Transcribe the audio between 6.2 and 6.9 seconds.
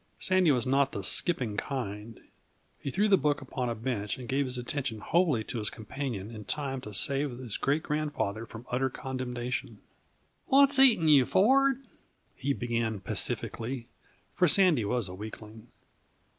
in time